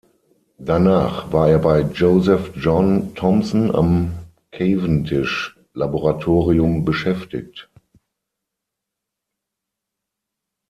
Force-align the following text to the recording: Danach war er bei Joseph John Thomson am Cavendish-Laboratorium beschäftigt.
Danach 0.57 1.31
war 1.31 1.47
er 1.49 1.59
bei 1.59 1.81
Joseph 1.81 2.53
John 2.55 3.13
Thomson 3.13 3.69
am 3.69 4.17
Cavendish-Laboratorium 4.49 6.85
beschäftigt. 6.85 7.69